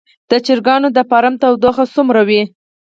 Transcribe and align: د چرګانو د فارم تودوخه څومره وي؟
د 0.29 0.31
چرګانو 0.45 0.87
د 0.93 0.99
فارم 1.09 1.33
تودوخه 1.41 1.85
څومره 1.93 2.21
وي؟ 2.27 2.41